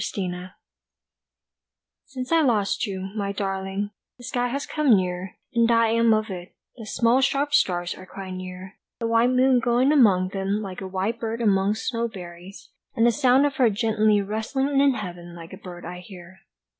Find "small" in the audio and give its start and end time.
6.87-7.21